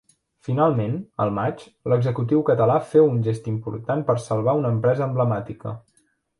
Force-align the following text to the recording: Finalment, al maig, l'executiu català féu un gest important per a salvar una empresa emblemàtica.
Finalment, 0.45 0.95
al 1.25 1.33
maig, 1.39 1.61
l'executiu 1.93 2.41
català 2.49 2.79
féu 2.95 3.11
un 3.11 3.21
gest 3.29 3.53
important 3.55 4.05
per 4.11 4.19
a 4.19 4.27
salvar 4.27 4.59
una 4.65 4.75
empresa 4.77 5.09
emblemàtica. 5.11 5.79